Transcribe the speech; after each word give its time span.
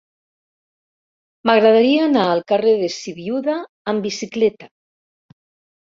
M'agradaria 1.49 2.01
anar 2.07 2.25
al 2.29 2.43
carrer 2.53 2.73
de 2.81 2.91
Sibiuda 2.97 3.59
amb 3.93 4.09
bicicleta. 4.11 4.71